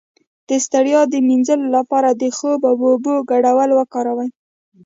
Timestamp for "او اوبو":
2.69-3.13